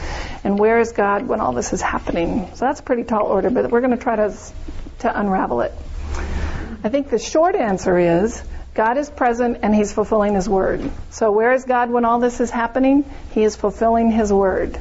[0.43, 2.51] And where is God when all this is happening?
[2.55, 4.37] So that's a pretty tall order, but we're going to try to
[5.01, 5.73] to unravel it.
[6.85, 8.43] I think the short answer is
[8.75, 10.91] God is present and He's fulfilling His word.
[11.11, 13.05] So where is God when all this is happening?
[13.33, 14.79] He is fulfilling His word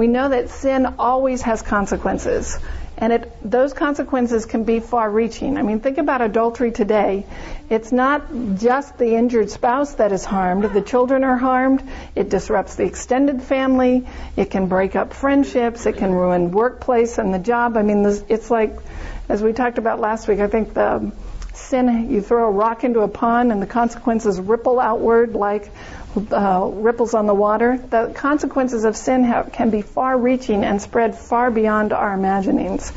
[0.00, 2.58] we know that sin always has consequences.
[2.96, 5.58] And it, those consequences can be far reaching.
[5.58, 7.26] I mean, think about adultery today.
[7.68, 8.22] It's not
[8.56, 10.64] just the injured spouse that is harmed.
[10.64, 11.82] The children are harmed.
[12.14, 14.06] It disrupts the extended family.
[14.36, 15.84] It can break up friendships.
[15.84, 17.76] It can ruin workplace and the job.
[17.76, 18.78] I mean, it's like,
[19.30, 21.12] as we talked about last week, I think the
[21.54, 25.70] sin, you throw a rock into a pond and the consequences ripple outward like
[26.32, 27.78] uh, ripples on the water.
[27.78, 32.92] The consequences of sin have, can be far reaching and spread far beyond our imaginings.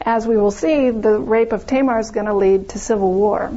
[0.00, 3.52] As we will see, the rape of Tamar is going to lead to civil war.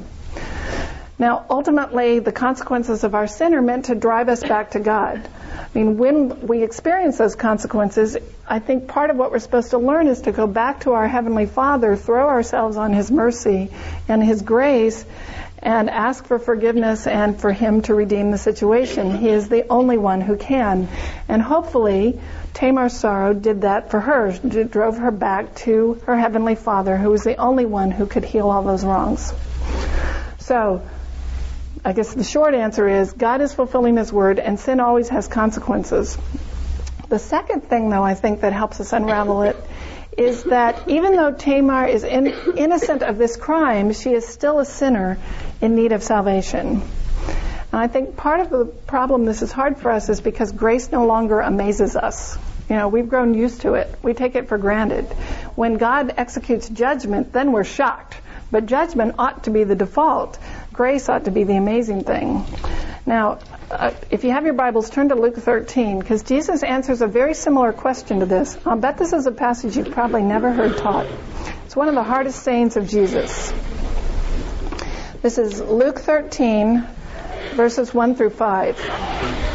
[1.20, 5.28] Now, ultimately, the consequences of our sin are meant to drive us back to God.
[5.52, 9.80] I mean, when we experience those consequences, I think part of what we're supposed to
[9.80, 13.72] learn is to go back to our Heavenly Father, throw ourselves on His mercy
[14.08, 15.04] and His grace,
[15.58, 19.18] and ask for forgiveness and for Him to redeem the situation.
[19.18, 20.88] He is the only one who can.
[21.28, 22.20] And hopefully,
[22.54, 24.28] Tamar's sorrow did that for her.
[24.28, 28.24] It drove her back to her Heavenly Father, who was the only one who could
[28.24, 29.34] heal all those wrongs.
[30.38, 30.84] So,
[31.86, 35.28] I guess the short answer is God is fulfilling His word, and sin always has
[35.28, 36.18] consequences.
[37.10, 39.56] The second thing, though, I think that helps us unravel it
[40.18, 44.66] is that even though Tamar is in, innocent of this crime, she is still a
[44.66, 45.18] sinner
[45.62, 46.82] in need of salvation.
[47.72, 50.92] And I think part of the problem this is hard for us is because grace
[50.92, 52.38] no longer amazes us.
[52.68, 53.94] You know, we've grown used to it.
[54.02, 55.06] We take it for granted.
[55.56, 58.18] When God executes judgment, then we're shocked.
[58.50, 60.40] But judgment ought to be the default.
[60.78, 62.46] Grace ought to be the amazing thing.
[63.04, 63.40] Now,
[63.72, 67.34] uh, if you have your Bibles, turn to Luke 13, because Jesus answers a very
[67.34, 68.56] similar question to this.
[68.64, 71.08] I'll bet this is a passage you've probably never heard taught.
[71.66, 73.52] It's one of the hardest sayings of Jesus.
[75.24, 76.86] This is Luke 13,
[77.56, 79.47] verses 1 through 5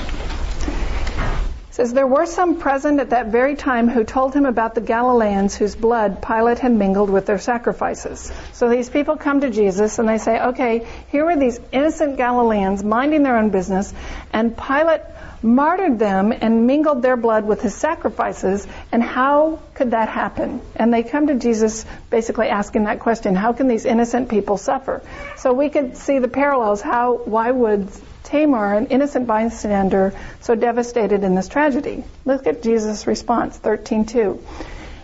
[1.82, 5.56] says there were some present at that very time who told him about the Galileans
[5.56, 8.30] whose blood Pilate had mingled with their sacrifices.
[8.52, 12.84] So these people come to Jesus and they say, okay, here were these innocent Galileans
[12.84, 13.92] minding their own business
[14.32, 15.00] and Pilate
[15.42, 20.60] martyred them and mingled their blood with his sacrifices and how could that happen?
[20.76, 25.02] And they come to Jesus basically asking that question, how can these innocent people suffer?
[25.36, 27.88] So we could see the parallels, how, why would
[28.32, 32.02] Tamar, an innocent bystander, so devastated in this tragedy?
[32.24, 34.38] Look at Jesus' response, 13:2.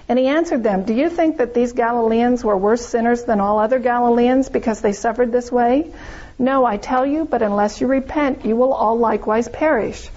[0.09, 3.59] And he answered them, Do you think that these Galileans were worse sinners than all
[3.59, 5.91] other Galileans because they suffered this way?
[6.39, 10.09] No, I tell you, but unless you repent, you will all likewise perish.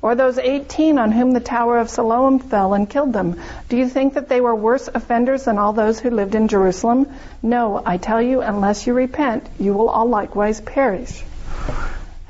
[0.00, 3.88] Or those 18 on whom the tower of Siloam fell and killed them, do you
[3.88, 7.08] think that they were worse offenders than all those who lived in Jerusalem?
[7.42, 11.24] No, I tell you, unless you repent, you will all likewise perish.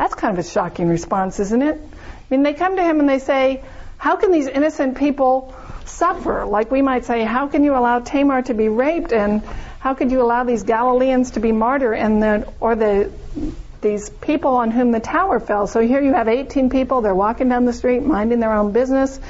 [0.00, 1.78] That's kind of a shocking response, isn't it?
[1.78, 3.62] I mean, they come to him and they say,
[3.98, 6.46] How can these innocent people suffer?
[6.46, 9.12] Like we might say, How can you allow Tamar to be raped?
[9.12, 9.42] And
[9.78, 11.98] how could you allow these Galileans to be martyred?
[11.98, 13.12] And the, or the,
[13.82, 15.66] these people on whom the tower fell.
[15.66, 19.20] So here you have 18 people, they're walking down the street, minding their own business.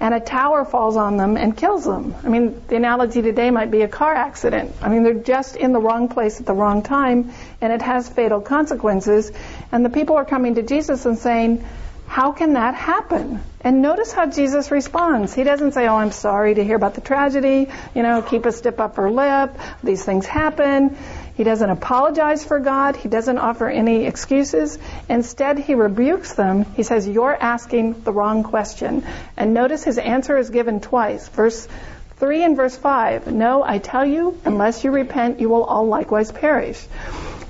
[0.00, 2.14] and a tower falls on them and kills them.
[2.24, 4.72] I mean, the analogy today might be a car accident.
[4.80, 8.08] I mean, they're just in the wrong place at the wrong time, and it has
[8.08, 9.32] fatal consequences.
[9.70, 11.64] And the people are coming to Jesus and saying,
[12.08, 13.42] how can that happen?
[13.60, 15.34] And notice how Jesus responds.
[15.34, 17.68] He doesn't say, Oh, I'm sorry to hear about the tragedy.
[17.94, 19.54] You know, keep a stiff upper lip.
[19.84, 20.96] These things happen.
[21.36, 22.96] He doesn't apologize for God.
[22.96, 24.78] He doesn't offer any excuses.
[25.08, 26.64] Instead, he rebukes them.
[26.76, 29.04] He says, You're asking the wrong question.
[29.36, 31.28] And notice his answer is given twice.
[31.28, 31.68] Verse
[32.16, 33.30] 3 and verse 5.
[33.30, 36.82] No, I tell you, unless you repent, you will all likewise perish.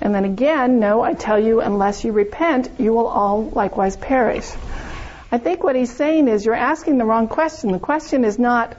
[0.01, 4.51] And then again, no, I tell you, unless you repent, you will all likewise perish.
[5.31, 7.73] I think what he's saying is you're asking the wrong question.
[7.73, 8.75] The question is not,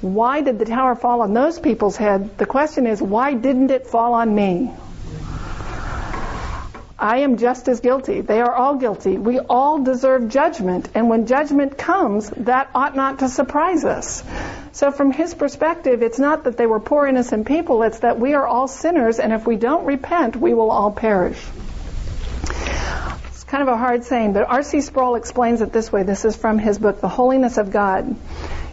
[0.00, 2.36] why did the tower fall on those people's head?
[2.36, 4.70] The question is, why didn't it fall on me?
[6.98, 8.20] I am just as guilty.
[8.20, 9.18] They are all guilty.
[9.18, 10.88] We all deserve judgment.
[10.94, 14.22] And when judgment comes, that ought not to surprise us.
[14.74, 18.34] So from his perspective, it's not that they were poor innocent people, it's that we
[18.34, 21.40] are all sinners, and if we don't repent, we will all perish.
[23.28, 24.80] It's kind of a hard saying, but R.C.
[24.80, 26.02] Sproul explains it this way.
[26.02, 28.16] This is from his book, The Holiness of God.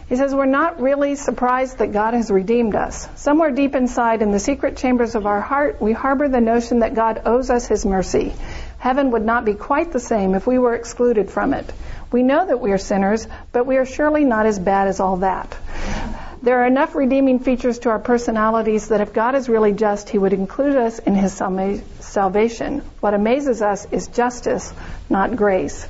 [0.08, 3.08] He says, We're not really surprised that God has redeemed us.
[3.14, 6.94] Somewhere deep inside, in the secret chambers of our heart, we harbor the notion that
[6.94, 8.34] God owes us His mercy.
[8.82, 11.72] Heaven would not be quite the same if we were excluded from it.
[12.10, 15.18] We know that we are sinners, but we are surely not as bad as all
[15.18, 15.56] that.
[16.42, 20.18] There are enough redeeming features to our personalities that if God is really just, He
[20.18, 22.80] would include us in His salvation.
[22.98, 24.74] What amazes us is justice,
[25.08, 25.86] not grace.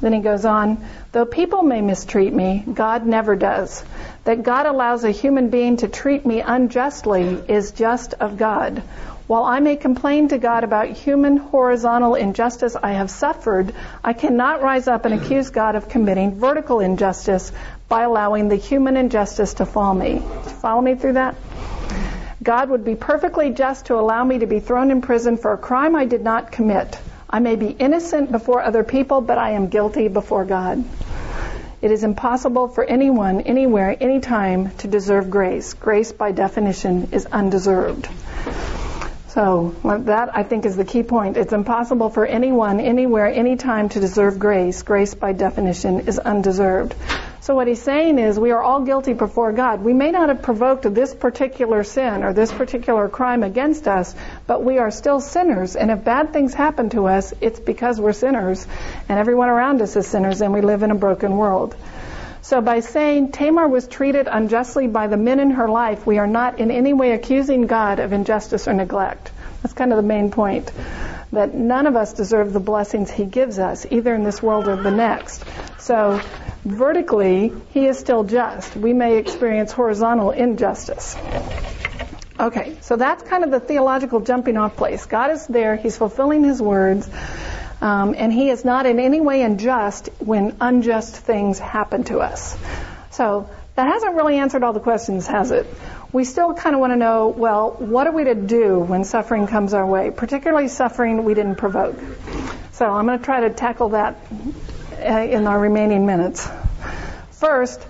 [0.00, 3.84] Then he goes on, though people may mistreat me, God never does.
[4.24, 8.82] That God allows a human being to treat me unjustly is just of God.
[9.26, 13.72] While I may complain to God about human horizontal injustice I have suffered,
[14.04, 17.50] I cannot rise up and accuse God of committing vertical injustice
[17.88, 20.22] by allowing the human injustice to fall me.
[20.60, 21.36] Follow me through that?
[22.42, 25.58] God would be perfectly just to allow me to be thrown in prison for a
[25.58, 26.98] crime I did not commit.
[27.30, 30.84] I may be innocent before other people, but I am guilty before God.
[31.80, 35.72] It is impossible for anyone, anywhere, anytime to deserve grace.
[35.72, 38.06] Grace, by definition, is undeserved.
[39.34, 41.36] So that I think is the key point.
[41.36, 44.84] It's impossible for anyone, anywhere, anytime to deserve grace.
[44.84, 46.94] Grace, by definition, is undeserved.
[47.40, 49.82] So what he's saying is we are all guilty before God.
[49.82, 54.14] We may not have provoked this particular sin or this particular crime against us,
[54.46, 55.74] but we are still sinners.
[55.74, 58.64] And if bad things happen to us, it's because we're sinners
[59.08, 61.74] and everyone around us is sinners and we live in a broken world.
[62.44, 66.26] So by saying Tamar was treated unjustly by the men in her life, we are
[66.26, 69.32] not in any way accusing God of injustice or neglect.
[69.62, 70.70] That's kind of the main point.
[71.32, 74.76] That none of us deserve the blessings he gives us, either in this world or
[74.76, 75.42] the next.
[75.78, 76.20] So
[76.66, 78.76] vertically, he is still just.
[78.76, 81.16] We may experience horizontal injustice.
[82.38, 85.06] Okay, so that's kind of the theological jumping off place.
[85.06, 87.08] God is there, He's fulfilling His words,
[87.84, 92.56] um, and He is not in any way unjust when unjust things happen to us.
[93.10, 95.66] So that hasn't really answered all the questions, has it?
[96.10, 99.46] We still kind of want to know, well, what are we to do when suffering
[99.46, 101.96] comes our way, particularly suffering we didn't provoke?
[102.72, 104.16] So I'm going to try to tackle that
[104.92, 106.48] uh, in our remaining minutes.
[107.32, 107.86] First,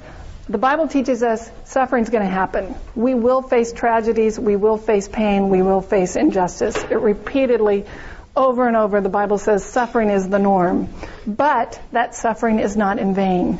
[0.48, 2.74] the Bible teaches us suffering is going to happen.
[2.96, 6.82] We will face tragedies, we will face pain, we will face injustice.
[6.82, 7.86] It repeatedly,
[8.36, 10.88] over and over, the Bible says suffering is the norm.
[11.26, 13.58] But that suffering is not in vain.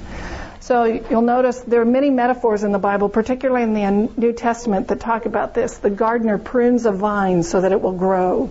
[0.61, 4.89] So you'll notice there are many metaphors in the Bible, particularly in the New Testament,
[4.89, 5.77] that talk about this.
[5.77, 8.51] The gardener prunes a vine so that it will grow.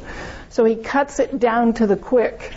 [0.49, 2.53] So he cuts it down to the quick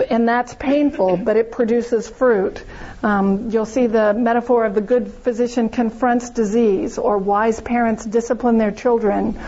[0.00, 2.64] and that's painful, but it produces fruit.
[3.02, 8.58] Um, you'll see the metaphor of the good physician confronts disease, or wise parents discipline
[8.58, 9.38] their children,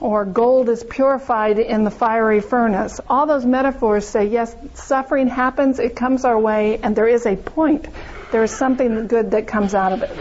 [0.00, 3.00] or gold is purified in the fiery furnace.
[3.08, 7.36] All those metaphors say, yes, suffering happens, it comes our way, and there is a
[7.36, 7.88] point.
[8.30, 10.16] There is something good that comes out of it.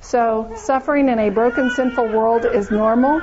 [0.00, 3.22] So, suffering in a broken, sinful world is normal.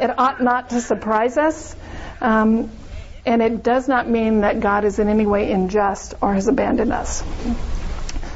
[0.00, 1.74] It ought not to surprise us.
[2.20, 2.70] Um,
[3.30, 6.92] and it does not mean that God is in any way unjust or has abandoned
[6.92, 7.22] us.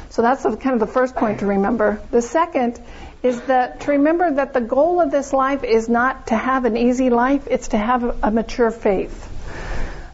[0.09, 2.01] So that's kind of the first point to remember.
[2.11, 2.81] The second
[3.21, 6.77] is that to remember that the goal of this life is not to have an
[6.77, 9.29] easy life, it's to have a mature faith.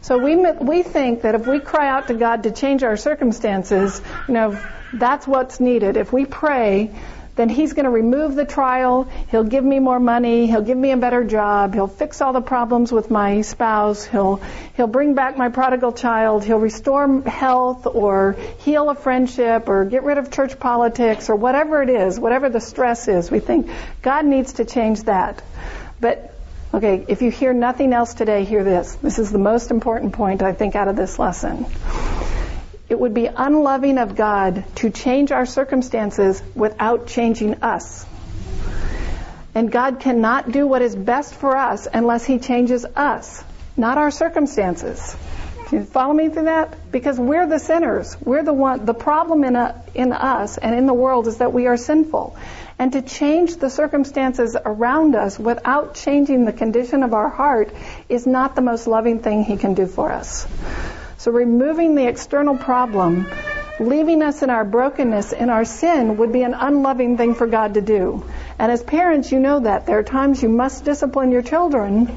[0.00, 4.02] So we we think that if we cry out to God to change our circumstances,
[4.26, 4.60] you know,
[4.92, 5.96] that's what's needed.
[5.96, 6.90] If we pray,
[7.34, 9.04] then he's going to remove the trial.
[9.30, 10.46] He'll give me more money.
[10.46, 11.72] He'll give me a better job.
[11.72, 14.04] He'll fix all the problems with my spouse.
[14.04, 14.42] He'll,
[14.76, 16.44] he'll bring back my prodigal child.
[16.44, 21.82] He'll restore health or heal a friendship or get rid of church politics or whatever
[21.82, 23.30] it is, whatever the stress is.
[23.30, 23.70] We think
[24.02, 25.42] God needs to change that.
[26.00, 26.28] But
[26.74, 28.94] Okay, if you hear nothing else today, hear this.
[28.94, 31.66] This is the most important point, I think, out of this lesson.
[32.92, 38.04] It would be unloving of God to change our circumstances without changing us.
[39.54, 43.42] And God cannot do what is best for us unless He changes us,
[43.78, 45.16] not our circumstances.
[45.70, 46.92] Do you follow me through that?
[46.92, 48.14] Because we're the sinners.
[48.22, 51.54] We're the one, the problem in, a, in us and in the world is that
[51.54, 52.36] we are sinful.
[52.78, 57.72] And to change the circumstances around us without changing the condition of our heart
[58.10, 60.46] is not the most loving thing He can do for us.
[61.22, 63.30] So removing the external problem,
[63.78, 67.74] leaving us in our brokenness, in our sin, would be an unloving thing for God
[67.74, 68.24] to do.
[68.58, 69.86] And as parents, you know that.
[69.86, 72.10] There are times you must discipline your children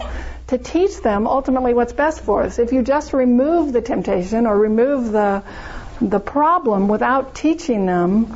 [0.48, 2.58] to teach them ultimately what's best for us.
[2.58, 5.44] If you just remove the temptation or remove the,
[6.02, 8.36] the problem without teaching them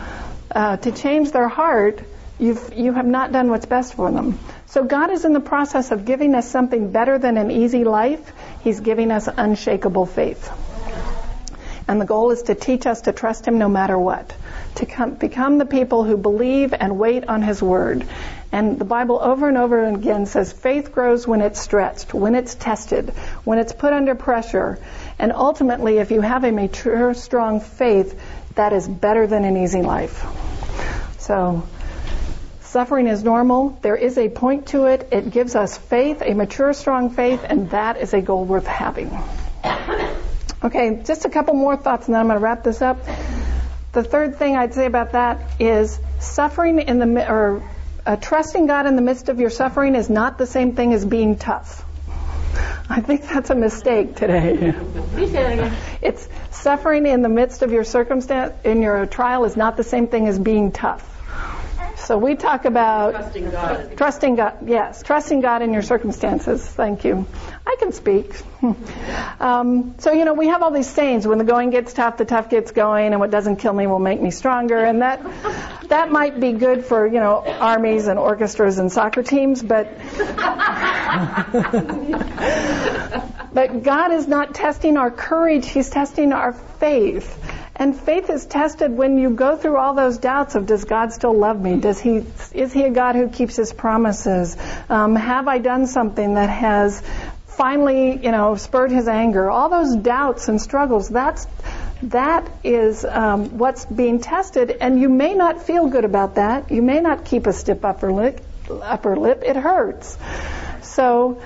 [0.51, 2.03] uh, to change their heart,
[2.39, 4.39] You've, you have not done what's best for them.
[4.69, 8.31] So God is in the process of giving us something better than an easy life.
[8.63, 10.51] He's giving us unshakable faith.
[11.87, 14.31] And the goal is to teach us to trust Him no matter what.
[14.75, 18.05] To come, become the people who believe and wait on His Word.
[18.51, 22.53] And the Bible over and over again says faith grows when it's stretched, when it's
[22.53, 23.09] tested,
[23.43, 24.77] when it's put under pressure.
[25.17, 28.21] And ultimately, if you have a mature, strong faith,
[28.53, 30.23] that is better than an easy life.
[31.17, 31.63] So,
[32.69, 33.79] Suffering is normal.
[33.81, 35.09] There is a point to it.
[35.11, 39.09] It gives us faith, a mature, strong faith, and that is a goal worth having.
[40.63, 42.99] Okay, just a couple more thoughts and then I'm going to wrap this up.
[43.93, 47.67] The third thing I'd say about that is suffering in the, or
[48.05, 51.03] uh, trusting God in the midst of your suffering is not the same thing as
[51.03, 51.83] being tough.
[52.87, 54.75] I think that's a mistake today.
[56.03, 60.05] It's suffering in the midst of your circumstance, in your trial is not the same
[60.05, 61.15] thing as being tough.
[62.09, 63.95] So we talk about trusting God.
[63.95, 66.65] Trusting God, yes, trusting God in your circumstances.
[66.65, 67.27] Thank you.
[67.67, 68.33] I can speak.
[69.39, 72.25] um, so you know, we have all these sayings: when the going gets tough, the
[72.25, 74.83] tough gets going, and what doesn't kill me will make me stronger.
[74.83, 75.21] And that
[75.89, 79.95] that might be good for you know armies and orchestras and soccer teams, but
[83.53, 87.39] but God is not testing our courage; He's testing our faith.
[87.79, 91.33] And faith is tested when you go through all those doubts of does God still
[91.33, 91.77] love me?
[91.77, 94.57] Does he is he a God who keeps his promises?
[94.89, 97.01] Um, have I done something that has
[97.47, 99.49] finally, you know, spurred his anger?
[99.49, 101.07] All those doubts and struggles.
[101.07, 101.47] That's
[102.03, 106.71] that is um, what's being tested, and you may not feel good about that.
[106.71, 108.41] You may not keep a stiff upper lip.
[108.69, 109.41] Upper lip.
[109.45, 110.17] It hurts.
[110.81, 111.41] So.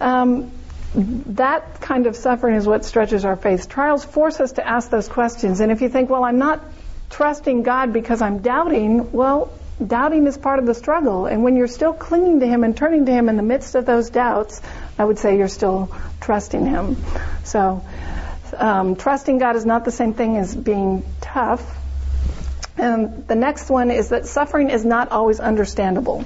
[0.00, 0.52] Um,
[0.94, 3.68] that kind of suffering is what stretches our faith.
[3.68, 5.60] Trials force us to ask those questions.
[5.60, 6.62] And if you think, well, I'm not
[7.10, 9.50] trusting God because I'm doubting, well,
[9.84, 11.26] doubting is part of the struggle.
[11.26, 13.86] And when you're still clinging to Him and turning to Him in the midst of
[13.86, 14.60] those doubts,
[14.98, 16.96] I would say you're still trusting Him.
[17.44, 17.82] So,
[18.56, 21.78] um, trusting God is not the same thing as being tough.
[22.76, 26.24] And the next one is that suffering is not always understandable.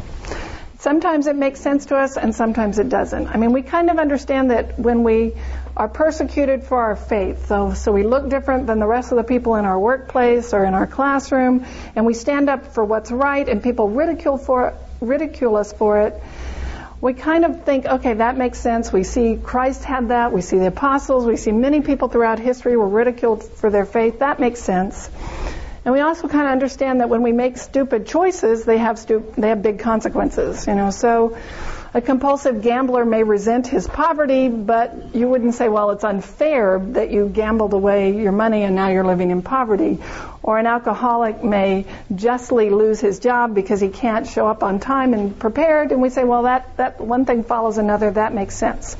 [0.86, 3.26] Sometimes it makes sense to us and sometimes it doesn't.
[3.26, 5.32] I mean, we kind of understand that when we
[5.76, 9.24] are persecuted for our faith, so, so we look different than the rest of the
[9.24, 11.66] people in our workplace or in our classroom,
[11.96, 16.22] and we stand up for what's right and people ridicule, for, ridicule us for it,
[17.00, 18.92] we kind of think, okay, that makes sense.
[18.92, 20.32] We see Christ had that.
[20.32, 21.26] We see the apostles.
[21.26, 24.20] We see many people throughout history were ridiculed for their faith.
[24.20, 25.10] That makes sense.
[25.86, 29.32] And we also kind of understand that when we make stupid choices, they have stu-
[29.38, 30.66] they have big consequences.
[30.66, 31.38] You know, so
[31.94, 37.12] a compulsive gambler may resent his poverty, but you wouldn't say, well, it's unfair that
[37.12, 40.00] you gambled away your money and now you're living in poverty.
[40.42, 45.14] Or an alcoholic may justly lose his job because he can't show up on time
[45.14, 48.96] and prepared, and we say, well, that, that one thing follows another, that makes sense.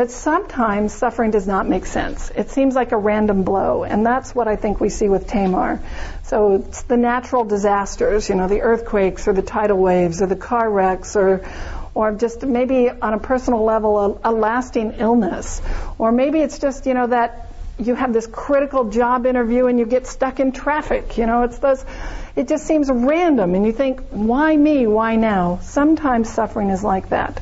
[0.00, 2.32] But sometimes suffering does not make sense.
[2.34, 5.78] It seems like a random blow, and that's what I think we see with Tamar.
[6.22, 10.36] So it's the natural disasters, you know, the earthquakes or the tidal waves or the
[10.36, 11.44] car wrecks or
[11.92, 15.60] or just maybe on a personal level a, a lasting illness.
[15.98, 17.48] Or maybe it's just, you know, that
[17.78, 21.18] you have this critical job interview and you get stuck in traffic.
[21.18, 21.84] You know, it's those,
[22.36, 24.86] it just seems random and you think, why me?
[24.86, 25.58] Why now?
[25.60, 27.38] Sometimes suffering is like that.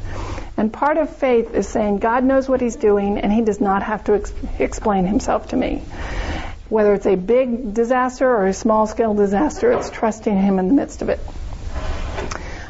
[0.59, 3.85] And part of faith is saying God knows what He's doing and He does not
[3.85, 5.85] have to ex- explain Himself to me.
[6.69, 10.75] Whether it's a big disaster or a small scale disaster, it's trusting Him in the
[10.75, 11.21] midst of it.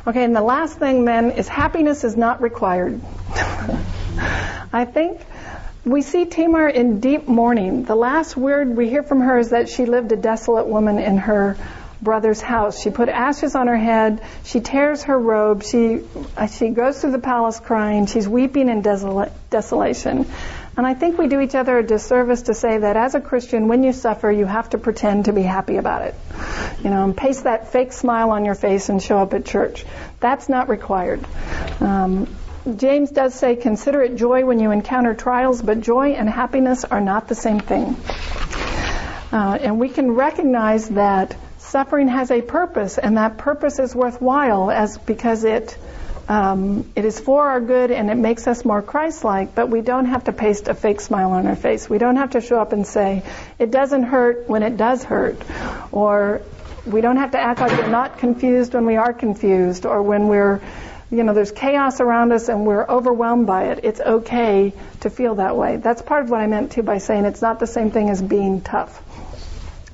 [0.06, 3.00] Okay, and the last thing then is happiness is not required.
[4.72, 5.22] I think
[5.86, 7.84] we see Tamar in deep mourning.
[7.84, 11.16] The last word we hear from her is that she lived a desolate woman in
[11.16, 11.56] her
[12.00, 12.80] brother's house.
[12.80, 14.22] She put ashes on her head.
[14.44, 15.62] She tears her robe.
[15.62, 16.00] She
[16.36, 18.06] uh, she goes through the palace crying.
[18.06, 20.26] She's weeping in desola- desolation.
[20.76, 23.66] And I think we do each other a disservice to say that as a Christian,
[23.66, 26.14] when you suffer, you have to pretend to be happy about it.
[26.84, 29.84] You know, and paste that fake smile on your face and show up at church.
[30.20, 31.24] That's not required.
[31.80, 32.28] Um,
[32.76, 37.00] James does say, consider it joy when you encounter trials, but joy and happiness are
[37.00, 37.96] not the same thing.
[39.32, 41.34] Uh, and we can recognize that
[41.68, 45.76] suffering has a purpose, and that purpose is worthwhile as because it
[46.28, 50.04] um, it is for our good and it makes us more Christ-like, but we don't
[50.04, 51.88] have to paste a fake smile on our face.
[51.88, 53.22] We don't have to show up and say,
[53.58, 55.40] it doesn't hurt when it does hurt.
[55.90, 56.42] Or
[56.84, 60.28] we don't have to act like we're not confused when we are confused or when
[60.28, 60.60] we're,
[61.10, 63.80] you know, there's chaos around us and we're overwhelmed by it.
[63.84, 65.78] It's okay to feel that way.
[65.78, 68.20] That's part of what I meant too by saying it's not the same thing as
[68.20, 69.02] being tough.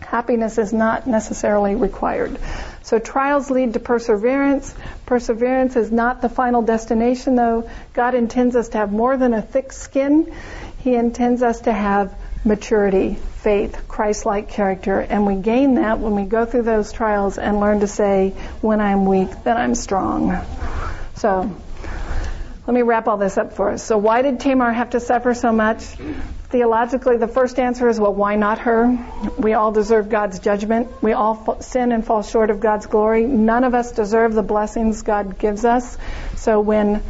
[0.06, 2.38] Happiness is not necessarily required.
[2.82, 4.74] So trials lead to perseverance.
[5.06, 7.68] Perseverance is not the final destination though.
[7.94, 10.34] God intends us to have more than a thick skin.
[10.78, 16.24] He intends us to have maturity, faith, Christ-like character, and we gain that when we
[16.24, 18.30] go through those trials and learn to say,
[18.60, 20.38] when I'm weak, then I'm strong.
[21.16, 21.50] So,
[22.66, 23.82] let me wrap all this up for us.
[23.82, 25.84] So why did Tamar have to suffer so much?
[26.54, 28.96] Theologically, the first answer is, well, why not her?
[29.36, 31.02] We all deserve God's judgment.
[31.02, 33.24] We all sin and fall short of God's glory.
[33.24, 35.98] None of us deserve the blessings God gives us.
[36.36, 37.02] So when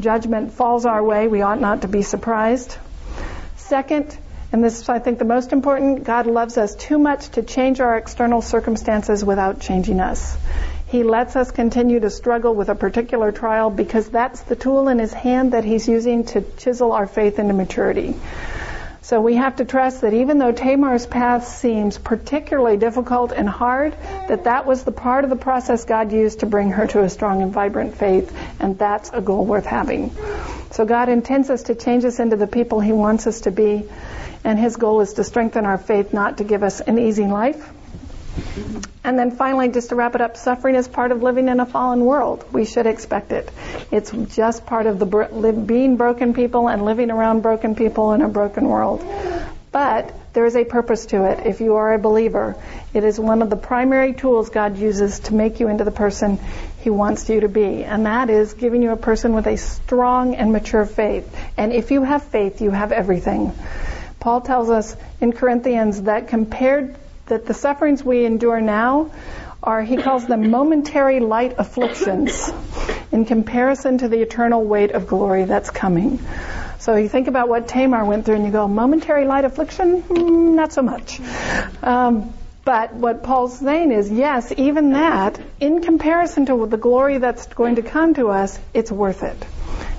[0.00, 2.76] judgment falls our way, we ought not to be surprised.
[3.56, 4.14] Second,
[4.52, 7.80] and this is, I think, the most important, God loves us too much to change
[7.80, 10.36] our external circumstances without changing us.
[10.88, 14.98] He lets us continue to struggle with a particular trial because that's the tool in
[14.98, 18.14] His hand that He's using to chisel our faith into maturity.
[19.10, 23.96] So we have to trust that even though Tamar's path seems particularly difficult and hard,
[24.28, 27.10] that that was the part of the process God used to bring her to a
[27.10, 30.12] strong and vibrant faith, and that's a goal worth having.
[30.70, 33.84] So God intends us to change us into the people He wants us to be,
[34.44, 37.68] and His goal is to strengthen our faith, not to give us an easy life.
[39.04, 41.66] And then finally, just to wrap it up, suffering is part of living in a
[41.66, 42.44] fallen world.
[42.52, 43.50] We should expect it.
[43.90, 48.28] It's just part of the being broken people and living around broken people in a
[48.28, 49.04] broken world.
[49.72, 52.56] But there is a purpose to it if you are a believer.
[52.92, 56.38] It is one of the primary tools God uses to make you into the person
[56.80, 57.84] He wants you to be.
[57.84, 61.32] And that is giving you a person with a strong and mature faith.
[61.56, 63.52] And if you have faith, you have everything.
[64.18, 66.96] Paul tells us in Corinthians that compared
[67.30, 69.10] that the sufferings we endure now
[69.62, 72.50] are, he calls them momentary light afflictions
[73.10, 76.20] in comparison to the eternal weight of glory that's coming.
[76.78, 80.02] So you think about what Tamar went through and you go, momentary light affliction?
[80.02, 81.20] Mm, not so much.
[81.82, 82.32] Um,
[82.64, 87.76] but what Paul's saying is, yes, even that, in comparison to the glory that's going
[87.76, 89.36] to come to us, it's worth it.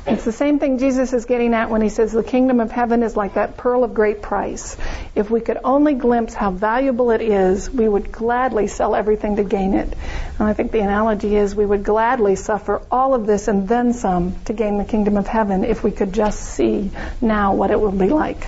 [0.08, 3.04] It's the same thing Jesus is getting at when he says the kingdom of heaven
[3.04, 4.76] is like that pearl of great price.
[5.14, 9.44] If we could only glimpse how valuable it is, we would gladly sell everything to
[9.44, 9.94] gain it.
[10.40, 13.94] And I think the analogy is we would gladly suffer all of this and then
[13.94, 16.90] some to gain the kingdom of heaven if we could just see
[17.22, 18.48] now what it will be like.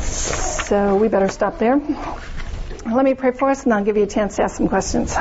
[0.00, 1.80] So we better stop there.
[2.86, 5.16] Let me pray for us and I'll give you a chance to ask some questions.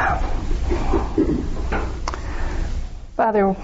[3.16, 3.56] Father,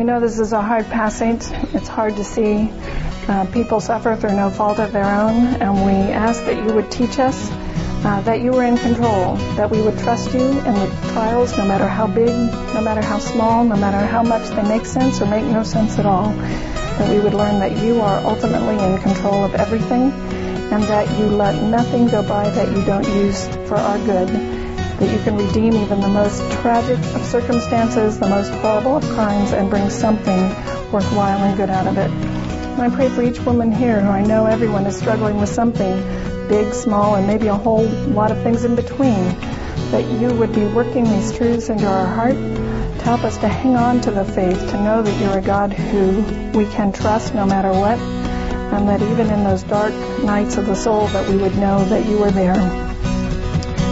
[0.00, 1.42] we know this is a hard passage.
[1.74, 2.72] It's hard to see
[3.28, 6.90] uh, people suffer through no fault of their own, and we ask that you would
[6.90, 10.86] teach us uh, that you were in control, that we would trust you in the
[11.12, 12.30] trials, no matter how big,
[12.72, 15.98] no matter how small, no matter how much they make sense or make no sense
[15.98, 20.12] at all, that we would learn that you are ultimately in control of everything,
[20.72, 24.49] and that you let nothing go by that you don't use for our good
[25.00, 29.52] that you can redeem even the most tragic of circumstances, the most horrible of crimes,
[29.52, 30.42] and bring something
[30.92, 32.10] worthwhile and good out of it.
[32.10, 36.02] And I pray for each woman here who I know everyone is struggling with something
[36.48, 39.24] big, small, and maybe a whole lot of things in between,
[39.90, 43.76] that you would be working these truths into our heart to help us to hang
[43.76, 46.20] on to the faith, to know that you're a God who
[46.58, 50.74] we can trust no matter what, and that even in those dark nights of the
[50.76, 52.89] soul that we would know that you are there.